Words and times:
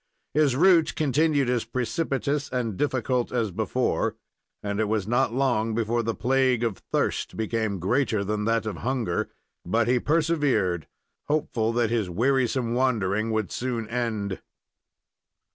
His 0.33 0.55
route 0.55 0.95
continued 0.95 1.47
as 1.47 1.63
precipitous 1.63 2.49
and 2.49 2.75
difficult 2.75 3.31
as 3.31 3.51
before, 3.51 4.15
and 4.63 4.79
it 4.79 4.85
was 4.87 5.07
not 5.07 5.31
long 5.31 5.75
before 5.75 6.01
the 6.01 6.15
plague 6.15 6.63
of 6.63 6.79
thirst 6.79 7.37
became 7.37 7.77
greater 7.77 8.23
than 8.23 8.45
that 8.45 8.65
of 8.65 8.77
hunger. 8.77 9.29
But 9.63 9.87
he 9.87 9.99
persevered, 9.99 10.87
hopeful 11.27 11.71
that 11.73 11.91
his 11.91 12.09
wearisome 12.09 12.73
wandering 12.73 13.29
would 13.29 13.51
soon 13.51 13.87
end. 13.89 14.39